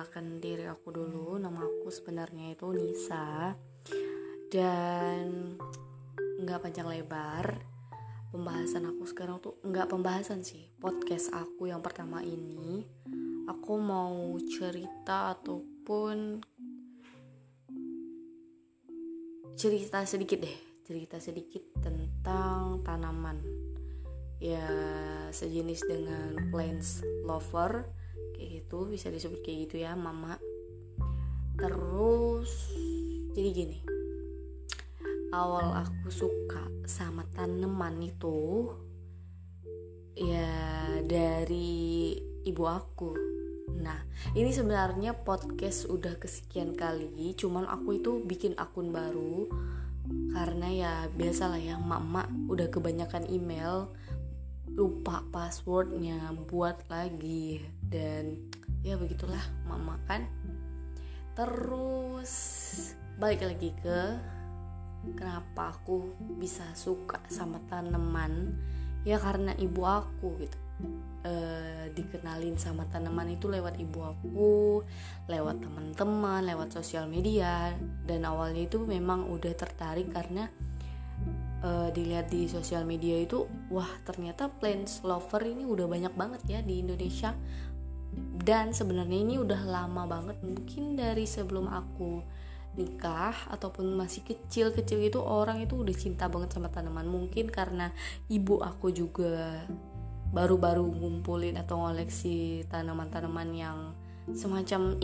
perkenalkan 0.00 0.40
diri 0.40 0.64
aku 0.64 0.96
dulu. 0.96 1.36
Nama 1.36 1.60
aku 1.60 1.92
sebenarnya 1.92 2.56
itu 2.56 2.72
Nisa. 2.72 3.52
Dan 4.48 5.60
nggak 6.40 6.56
panjang 6.64 6.88
lebar. 6.88 7.60
Pembahasan 8.32 8.88
aku 8.88 9.04
sekarang 9.04 9.44
tuh 9.44 9.60
nggak 9.60 9.92
pembahasan 9.92 10.40
sih. 10.40 10.72
Podcast 10.80 11.28
aku 11.36 11.68
yang 11.68 11.84
pertama 11.84 12.24
ini, 12.24 12.80
aku 13.44 13.76
mau 13.76 14.40
cerita 14.40 15.36
ataupun 15.36 16.40
cerita 19.52 20.00
sedikit 20.08 20.40
deh, 20.40 20.80
cerita 20.80 21.20
sedikit 21.20 21.76
tentang 21.76 22.80
tanaman. 22.80 23.36
Ya 24.40 24.64
sejenis 25.28 25.84
dengan 25.84 26.48
plants 26.48 27.04
lover 27.28 27.99
kayak 28.40 28.64
gitu 28.64 28.88
bisa 28.88 29.12
disebut 29.12 29.44
kayak 29.44 29.68
gitu 29.68 29.84
ya 29.84 29.92
mama. 29.92 30.40
Terus 31.60 32.72
jadi 33.36 33.48
gini. 33.52 33.78
Awal 35.28 35.84
aku 35.84 36.08
suka 36.08 36.64
sama 36.88 37.28
tanaman 37.36 38.00
itu 38.00 38.72
ya 40.16 40.48
dari 41.04 42.16
ibu 42.48 42.64
aku. 42.64 43.12
Nah 43.76 44.08
ini 44.32 44.48
sebenarnya 44.56 45.20
podcast 45.20 45.84
udah 45.92 46.16
kesekian 46.16 46.72
kali 46.72 47.36
cuman 47.36 47.68
aku 47.68 48.00
itu 48.00 48.24
bikin 48.24 48.56
akun 48.56 48.88
baru. 48.88 49.52
Karena 50.32 50.68
ya 50.72 50.92
biasalah 51.12 51.60
ya 51.60 51.76
mama 51.76 52.24
udah 52.48 52.72
kebanyakan 52.72 53.28
email 53.28 53.92
lupa 54.72 55.22
passwordnya 55.28 56.32
buat 56.48 56.88
lagi 56.88 57.79
dan 57.90 58.38
ya 58.80 58.96
begitulah 58.96 59.42
mama 59.66 60.00
kan 60.08 60.24
terus 61.36 62.32
balik 63.20 63.44
lagi 63.44 63.74
ke 63.82 64.16
kenapa 65.16 65.72
aku 65.72 66.12
bisa 66.36 66.64
suka 66.76 67.20
sama 67.32 67.60
tanaman? 67.68 68.52
Ya 69.06 69.16
karena 69.16 69.56
ibu 69.56 69.84
aku 69.84 70.36
gitu. 70.44 70.58
E, 71.20 71.34
dikenalin 71.92 72.56
sama 72.56 72.88
tanaman 72.88 73.28
itu 73.28 73.52
lewat 73.52 73.76
ibu 73.76 74.00
aku 74.00 74.80
lewat 75.28 75.60
teman-teman 75.60 76.44
lewat 76.44 76.76
sosial 76.76 77.08
media. 77.08 77.72
Dan 78.04 78.28
awalnya 78.28 78.68
itu 78.68 78.80
memang 78.84 79.28
udah 79.28 79.52
tertarik 79.56 80.12
karena 80.12 80.48
uh, 81.64 81.88
dilihat 81.92 82.32
di 82.32 82.48
sosial 82.48 82.84
media 82.88 83.20
itu 83.20 83.44
wah 83.68 83.88
ternyata 84.04 84.48
plants 84.48 85.04
lover 85.04 85.44
ini 85.44 85.64
udah 85.68 85.86
banyak 85.88 86.14
banget 86.16 86.42
ya 86.48 86.60
di 86.64 86.80
Indonesia 86.80 87.36
dan 88.40 88.72
sebenarnya 88.72 89.18
ini 89.22 89.36
udah 89.38 89.62
lama 89.68 90.08
banget 90.08 90.40
mungkin 90.42 90.98
dari 90.98 91.28
sebelum 91.28 91.70
aku 91.70 92.24
nikah 92.78 93.34
ataupun 93.50 93.98
masih 93.98 94.22
kecil-kecil 94.22 95.02
itu 95.02 95.18
orang 95.18 95.58
itu 95.60 95.82
udah 95.82 95.94
cinta 95.94 96.30
banget 96.30 96.54
sama 96.54 96.70
tanaman. 96.70 97.06
Mungkin 97.06 97.50
karena 97.50 97.90
ibu 98.30 98.62
aku 98.62 98.94
juga 98.94 99.66
baru-baru 100.30 100.86
ngumpulin 100.86 101.58
atau 101.58 101.82
ngoleksi 101.82 102.62
tanaman-tanaman 102.70 103.48
yang 103.50 103.78
semacam 104.30 104.94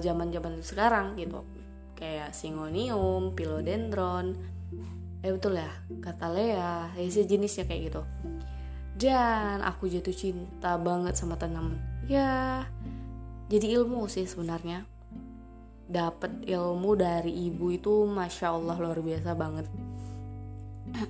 zaman-zaman 0.00 0.54
uh, 0.58 0.64
sekarang 0.64 1.14
gitu. 1.20 1.44
Kayak 1.94 2.32
singonium, 2.32 3.36
philodendron, 3.36 4.34
eh 5.24 5.32
betul 5.32 5.56
ya 5.56 5.72
kata 6.04 6.28
Lea 6.28 6.92
ya 6.92 7.08
sejenisnya 7.08 7.64
kayak 7.64 7.82
gitu 7.88 8.02
dan 8.96 9.60
aku 9.62 9.90
jatuh 9.90 10.14
cinta 10.14 10.78
banget 10.78 11.18
sama 11.18 11.34
tanaman 11.34 11.78
ya 12.06 12.62
jadi 13.44 13.76
ilmu 13.80 14.08
sih 14.08 14.24
sebenarnya. 14.24 14.88
Dapat 15.84 16.48
ilmu 16.48 16.96
dari 16.96 17.52
ibu 17.52 17.68
itu 17.68 18.08
masya 18.08 18.56
Allah 18.56 18.76
luar 18.80 18.98
biasa 19.04 19.30
banget. 19.36 19.66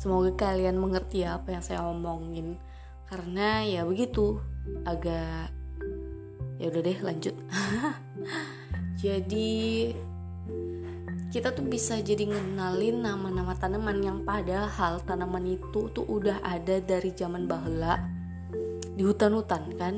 Semoga 0.00 0.30
kalian 0.36 0.76
mengerti 0.76 1.24
apa 1.24 1.56
yang 1.56 1.64
saya 1.64 1.82
omongin. 1.88 2.60
Karena 3.08 3.64
ya 3.64 3.88
begitu 3.88 4.36
agak 4.84 5.48
ya 6.60 6.68
udah 6.68 6.82
deh 6.84 6.98
lanjut. 7.00 7.34
Jadi 9.02 9.90
kita 11.28 11.52
tuh 11.52 11.68
bisa 11.68 12.00
jadi 12.00 12.24
ngenalin 12.24 13.04
nama-nama 13.04 13.52
tanaman 13.52 14.00
yang 14.00 14.18
padahal 14.24 15.04
tanaman 15.04 15.44
itu 15.60 15.92
tuh 15.92 16.08
udah 16.08 16.40
ada 16.40 16.80
dari 16.80 17.12
zaman 17.12 17.44
bahula 17.44 18.00
di 18.96 19.04
hutan-hutan 19.04 19.76
kan? 19.76 19.94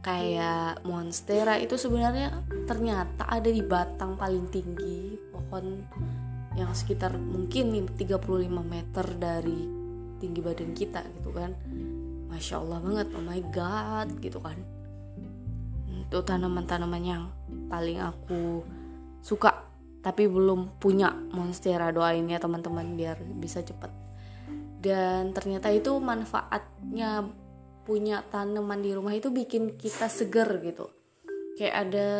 Kayak 0.00 0.84
monstera 0.84 1.56
itu 1.60 1.80
sebenarnya 1.80 2.44
ternyata 2.68 3.24
ada 3.28 3.48
di 3.48 3.60
batang 3.64 4.20
paling 4.20 4.48
tinggi 4.52 5.16
pohon 5.32 5.84
yang 6.56 6.72
sekitar 6.76 7.16
mungkin 7.16 7.88
35 7.96 8.20
meter 8.60 9.06
dari 9.16 9.60
tinggi 10.20 10.40
badan 10.44 10.76
kita 10.76 11.00
gitu 11.20 11.32
kan. 11.32 11.56
Masya 12.28 12.60
Allah 12.60 12.78
banget 12.84 13.08
oh 13.16 13.24
my 13.24 13.40
god 13.48 14.08
gitu 14.20 14.44
kan. 14.44 14.60
Itu 15.88 16.20
tanaman-tanaman 16.20 17.02
yang 17.04 17.32
paling 17.72 17.96
aku 17.96 18.60
suka 19.24 19.69
tapi 20.00 20.26
belum 20.26 20.80
punya 20.80 21.12
monstera 21.36 21.92
doain 21.92 22.24
ya 22.28 22.40
teman-teman 22.40 22.96
biar 22.96 23.20
bisa 23.38 23.60
cepet. 23.60 23.92
Dan 24.80 25.36
ternyata 25.36 25.68
itu 25.68 25.92
manfaatnya 26.00 27.28
punya 27.84 28.24
tanaman 28.32 28.80
di 28.80 28.96
rumah 28.96 29.12
itu 29.12 29.28
bikin 29.28 29.76
kita 29.76 30.08
seger 30.08 30.48
gitu. 30.64 30.88
Kayak 31.60 31.74
ada 31.84 32.10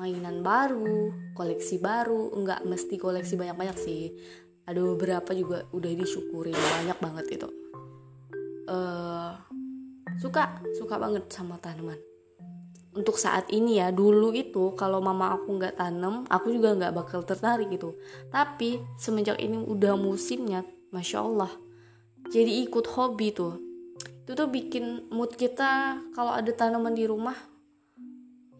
mainan 0.00 0.40
baru 0.40 1.12
koleksi 1.36 1.76
baru. 1.78 2.32
Enggak 2.32 2.64
mesti 2.64 2.96
koleksi 2.96 3.36
banyak-banyak 3.36 3.76
sih. 3.76 4.16
Ada 4.64 4.80
beberapa 4.80 5.36
juga 5.36 5.68
udah 5.76 5.92
disyukurin 5.92 6.56
banyak 6.56 6.96
banget 6.96 7.26
itu 7.36 7.48
uh, 8.68 9.32
suka 10.20 10.60
suka 10.76 10.96
banget 10.96 11.28
sama 11.28 11.60
tanaman 11.60 11.98
untuk 12.94 13.18
saat 13.18 13.50
ini 13.50 13.82
ya 13.82 13.90
dulu 13.90 14.30
itu 14.30 14.72
kalau 14.78 15.02
mama 15.02 15.34
aku 15.34 15.58
nggak 15.58 15.82
tanam 15.82 16.22
aku 16.30 16.54
juga 16.54 16.78
nggak 16.78 16.94
bakal 16.94 17.20
tertarik 17.26 17.68
gitu. 17.74 17.98
Tapi 18.30 18.78
semenjak 18.96 19.38
ini 19.42 19.58
udah 19.58 19.98
musimnya 19.98 20.62
masya 20.94 21.26
allah 21.26 21.50
jadi 22.32 22.64
ikut 22.64 22.86
hobi 22.96 23.34
tuh. 23.34 23.60
Itu 24.24 24.32
tuh 24.32 24.48
bikin 24.48 25.12
mood 25.12 25.36
kita 25.36 26.00
kalau 26.16 26.32
ada 26.32 26.48
tanaman 26.56 26.96
di 26.96 27.04
rumah 27.04 27.36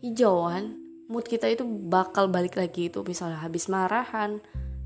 hijauan 0.04 0.76
mood 1.08 1.24
kita 1.24 1.48
itu 1.48 1.64
bakal 1.64 2.28
balik 2.28 2.60
lagi 2.60 2.92
itu. 2.92 3.00
Misalnya 3.00 3.40
habis 3.40 3.72
marahan 3.72 4.40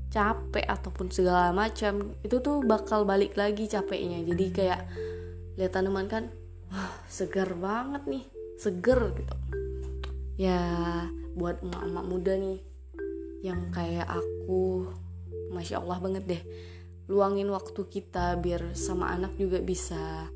capek 0.09 0.65
ataupun 0.65 1.11
segala 1.11 1.51
macam 1.51 2.15
itu 2.23 2.39
tuh 2.39 2.63
bakal 2.63 3.03
balik 3.03 3.35
lagi 3.35 3.67
capeknya. 3.67 4.23
Jadi 4.23 4.45
kayak 4.55 4.81
lihat 5.59 5.75
tanaman 5.75 6.07
kan 6.07 6.31
wah 6.71 6.95
segar 7.11 7.51
banget 7.59 8.07
nih 8.07 8.38
seger 8.59 9.15
gitu. 9.15 9.35
Ya 10.35 10.59
buat 11.39 11.63
emak-emak 11.63 12.05
muda 12.05 12.33
nih 12.35 12.59
yang 13.39 13.71
kayak 13.71 14.07
aku 14.11 14.91
masya 15.55 15.79
allah 15.79 16.03
banget 16.03 16.23
deh. 16.27 16.43
Luangin 17.07 17.47
waktu 17.49 17.87
kita 17.87 18.37
biar 18.37 18.75
sama 18.75 19.15
anak 19.15 19.39
juga 19.39 19.63
bisa 19.63 20.27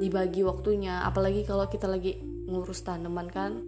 dibagi 0.00 0.40
waktunya. 0.40 1.04
Apalagi 1.04 1.44
kalau 1.44 1.68
kita 1.68 1.86
lagi 1.86 2.16
ngurus 2.48 2.82
tanaman 2.82 3.28
kan 3.28 3.60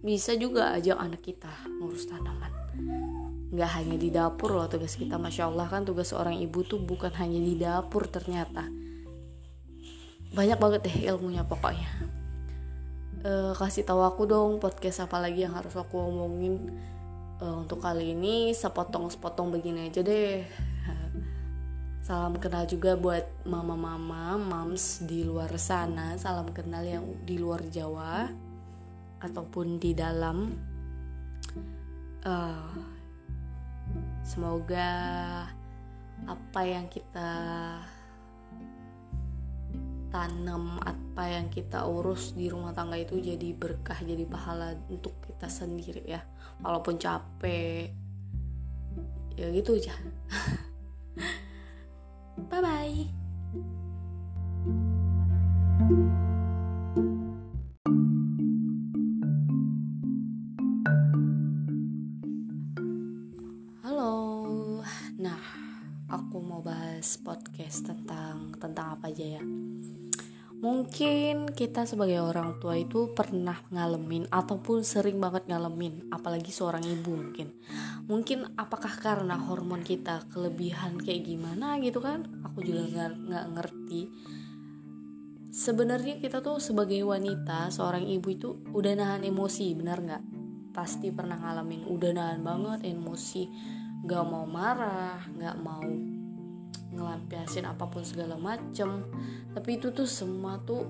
bisa 0.00 0.38
juga 0.38 0.72
ajak 0.78 0.96
anak 0.96 1.20
kita 1.20 1.50
ngurus 1.82 2.06
tanaman. 2.06 2.54
Nggak 3.50 3.70
hanya 3.82 3.96
di 3.98 4.08
dapur 4.14 4.54
loh 4.54 4.70
tugas 4.70 4.94
kita 4.94 5.18
masya 5.18 5.50
allah 5.50 5.66
kan 5.66 5.82
tugas 5.82 6.14
seorang 6.14 6.38
ibu 6.38 6.62
tuh 6.62 6.80
bukan 6.82 7.10
hanya 7.18 7.38
di 7.42 7.54
dapur 7.58 8.06
ternyata. 8.06 8.66
Banyak 10.34 10.58
banget 10.58 10.80
deh 10.86 10.96
ilmunya 11.14 11.46
pokoknya 11.46 12.23
uh, 13.24 13.52
kasih 13.56 13.82
tahu 13.88 14.04
aku 14.04 14.28
dong 14.28 14.60
podcast 14.60 15.08
apa 15.08 15.16
lagi 15.18 15.42
yang 15.42 15.56
harus 15.56 15.74
aku 15.74 15.96
omongin. 15.98 16.70
Uh, 17.42 17.66
untuk 17.66 17.82
kali 17.82 18.14
ini 18.14 18.54
sepotong-sepotong 18.54 19.50
begini 19.50 19.90
aja 19.90 20.04
deh. 20.04 20.44
Salam 22.06 22.36
kenal 22.36 22.68
juga 22.68 22.94
buat 22.94 23.24
mama-mama 23.48 24.36
mams 24.38 25.02
di 25.02 25.24
luar 25.24 25.50
sana. 25.56 26.14
Salam 26.20 26.52
kenal 26.52 26.84
yang 26.84 27.04
di 27.24 27.40
luar 27.40 27.64
Jawa 27.72 28.28
ataupun 29.24 29.80
di 29.80 29.96
dalam. 29.96 30.52
Uh, 32.24 32.72
semoga 34.24 34.88
apa 36.24 36.60
yang 36.64 36.88
kita 36.88 37.32
tanam 40.14 40.78
apa 40.78 41.26
yang 41.26 41.50
kita 41.50 41.90
urus 41.90 42.38
di 42.38 42.46
rumah 42.46 42.70
tangga 42.70 42.94
itu 42.94 43.18
jadi 43.18 43.50
berkah 43.50 43.98
jadi 43.98 44.22
pahala 44.30 44.78
untuk 44.86 45.18
kita 45.26 45.50
sendiri 45.50 46.06
ya. 46.06 46.22
Walaupun 46.62 47.02
capek. 47.02 47.90
Ya 49.34 49.50
gitu 49.50 49.74
aja. 49.74 49.90
Bye 52.46 52.62
bye 52.62 53.10
halo. 63.82 64.14
Nah 65.18 65.42
aku 66.06 66.38
mau 66.38 66.62
bahas 66.62 67.18
podcast 67.18 67.90
tentang 67.90 68.54
tentang 68.62 68.94
apa 68.94 69.10
aja 69.10 69.42
ya? 69.42 69.44
Mungkin 70.64 71.52
kita 71.52 71.84
sebagai 71.84 72.24
orang 72.24 72.56
tua 72.56 72.80
itu 72.80 73.12
pernah 73.12 73.60
ngalamin 73.68 74.24
ataupun 74.32 74.80
sering 74.80 75.20
banget 75.20 75.44
ngalamin 75.44 76.08
apalagi 76.08 76.48
seorang 76.48 76.80
ibu 76.80 77.12
mungkin. 77.12 77.52
Mungkin 78.08 78.56
apakah 78.56 78.96
karena 78.96 79.36
hormon 79.36 79.84
kita 79.84 80.24
kelebihan 80.32 80.96
kayak 80.96 81.28
gimana 81.28 81.76
gitu 81.84 82.00
kan? 82.00 82.24
Aku 82.48 82.64
juga 82.64 83.12
nggak 83.12 83.46
ngerti. 83.52 84.08
Sebenarnya 85.52 86.16
kita 86.16 86.40
tuh 86.40 86.56
sebagai 86.56 87.04
wanita 87.04 87.68
seorang 87.68 88.08
ibu 88.08 88.32
itu 88.32 88.48
udah 88.72 88.92
nahan 88.96 89.20
emosi 89.20 89.68
benar 89.76 90.00
nggak? 90.00 90.24
Pasti 90.72 91.12
pernah 91.12 91.36
ngalamin 91.36 91.84
udah 91.92 92.10
nahan 92.16 92.40
banget 92.40 92.88
emosi. 92.88 93.52
Nggak 94.00 94.24
mau 94.32 94.48
marah 94.48 95.28
nggak 95.28 95.56
mau 95.60 95.84
ngelampiasin 96.94 97.66
apa 97.66 97.84
pun 97.90 98.06
segala 98.06 98.38
macem 98.38 99.04
tapi 99.54 99.78
itu 99.78 99.94
tuh 99.94 100.04
semua 100.04 100.58
tuh 100.66 100.82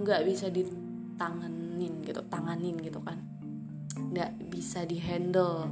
nggak 0.00 0.24
bisa 0.24 0.48
ditanganin 0.48 2.00
gitu 2.02 2.24
tanganin 2.26 2.76
gitu 2.80 2.98
kan. 3.04 3.20
Nggak 3.96 4.32
bisa 4.48 4.88
dihandle 4.88 5.68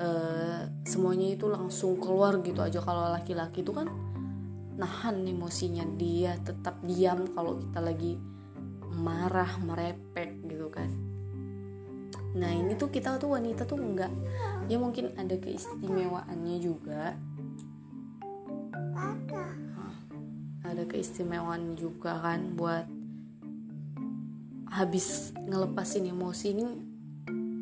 uh, 0.00 0.64
semuanya 0.88 1.36
itu 1.36 1.46
langsung 1.46 2.00
keluar 2.00 2.40
gitu 2.40 2.64
aja. 2.64 2.80
Kalau 2.80 3.12
laki-laki 3.12 3.60
itu 3.60 3.76
kan 3.76 3.92
nahan 4.76 5.24
emosinya 5.24 5.84
dia 5.96 6.36
tetap 6.40 6.80
diam 6.84 7.28
kalau 7.32 7.56
kita 7.60 7.80
lagi 7.80 8.16
marah 8.96 9.60
merepek 9.60 10.40
gitu 10.48 10.72
kan. 10.72 10.88
Nah 12.36 12.52
ini 12.52 12.76
tuh 12.76 12.92
kita 12.92 13.16
tuh 13.16 13.36
wanita 13.36 13.64
tuh 13.64 13.80
enggak 13.80 14.12
ya 14.68 14.76
mungkin 14.76 15.16
ada 15.16 15.36
keistimewaannya 15.40 16.56
juga 16.60 17.16
ada 20.66 20.84
keistimewaan 20.84 21.78
juga 21.78 22.18
kan 22.18 22.54
buat 22.58 22.86
habis 24.70 25.32
ngelepasin 25.46 26.10
emosi 26.10 26.46
ini 26.52 26.66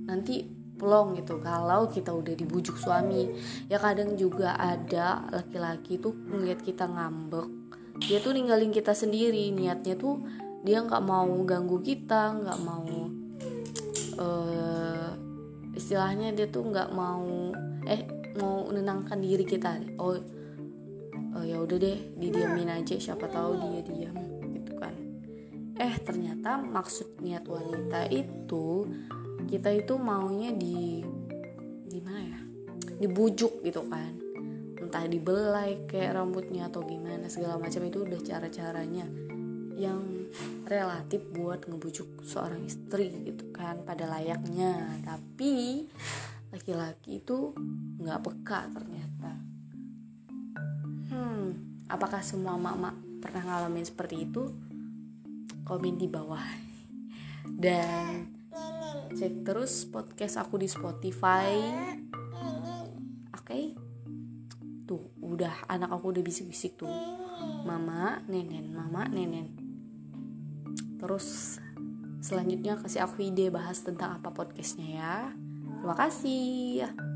nanti 0.08 0.42
plong 0.74 1.14
gitu. 1.20 1.38
Kalau 1.38 1.86
kita 1.86 2.10
udah 2.10 2.34
dibujuk 2.34 2.74
suami 2.76 3.30
ya 3.70 3.78
kadang 3.78 4.18
juga 4.18 4.58
ada 4.58 5.22
laki-laki 5.30 6.02
tuh 6.02 6.12
ngeliat 6.12 6.60
kita 6.60 6.90
ngambek 6.90 7.46
dia 8.02 8.18
tuh 8.18 8.34
ninggalin 8.34 8.74
kita 8.74 8.90
sendiri. 8.90 9.54
Niatnya 9.54 9.94
tuh 9.94 10.18
dia 10.66 10.82
nggak 10.82 11.04
mau 11.04 11.30
ganggu 11.46 11.78
kita 11.78 12.34
nggak 12.34 12.60
mau 12.66 12.88
uh, 14.18 15.10
istilahnya 15.76 16.34
dia 16.34 16.50
tuh 16.50 16.66
nggak 16.66 16.90
mau 16.90 17.54
eh 17.86 18.02
mau 18.34 18.66
menenangkan 18.66 19.22
diri 19.22 19.46
kita. 19.46 19.78
Oh 20.02 20.18
oh 21.34 21.44
ya 21.44 21.58
udah 21.58 21.76
deh 21.78 21.98
didiamin 22.14 22.70
aja 22.70 22.94
siapa 22.94 23.26
tahu 23.26 23.58
dia 23.58 23.82
diam 23.82 24.16
gitu 24.54 24.72
kan. 24.78 24.94
Eh 25.78 25.94
ternyata 26.02 26.62
maksud 26.62 27.18
niat 27.18 27.44
wanita 27.44 28.06
itu 28.10 28.86
kita 29.50 29.74
itu 29.74 29.94
maunya 29.98 30.54
di 30.54 31.02
di 31.90 31.98
mana 32.00 32.22
ya? 32.22 32.40
Dibujuk 33.02 33.60
gitu 33.66 33.82
kan. 33.90 34.14
Entah 34.78 35.04
dibelai 35.10 35.90
kayak 35.90 36.14
rambutnya 36.14 36.70
atau 36.70 36.86
gimana 36.86 37.26
segala 37.26 37.58
macam 37.58 37.82
itu 37.82 38.06
udah 38.06 38.20
cara-caranya 38.22 39.06
yang 39.74 40.30
relatif 40.70 41.20
buat 41.34 41.66
ngebujuk 41.66 42.22
seorang 42.22 42.62
istri 42.62 43.10
gitu 43.26 43.50
kan 43.50 43.82
pada 43.82 44.06
layaknya. 44.06 45.02
Tapi 45.02 45.84
laki-laki 46.54 47.18
itu 47.18 47.50
nggak 47.98 48.22
peka 48.22 48.70
ternyata 48.70 49.43
Hmm, 51.14 51.54
apakah 51.86 52.26
semua 52.26 52.58
mak-mak 52.58 53.22
pernah 53.22 53.46
ngalamin 53.46 53.86
seperti 53.86 54.26
itu? 54.26 54.50
Komen 55.62 55.94
di 55.94 56.10
bawah. 56.10 56.42
Dan 57.46 58.34
cek 59.14 59.46
terus 59.46 59.86
podcast 59.86 60.42
aku 60.42 60.58
di 60.58 60.66
Spotify. 60.66 61.54
Oke. 63.30 63.46
Okay? 63.46 63.64
Tuh, 64.90 65.14
udah 65.22 65.70
anak 65.70 65.94
aku 65.94 66.10
udah 66.10 66.22
bisik-bisik 66.26 66.82
tuh. 66.82 66.90
Mama, 67.62 68.18
nenen, 68.26 68.74
mama, 68.74 69.06
nenen. 69.06 69.54
Terus 70.98 71.56
selanjutnya 72.18 72.74
kasih 72.74 73.06
aku 73.06 73.22
ide 73.22 73.54
bahas 73.54 73.86
tentang 73.86 74.18
apa 74.18 74.34
podcastnya 74.34 74.88
ya. 74.98 75.16
Terima 75.78 75.94
kasih. 75.94 77.13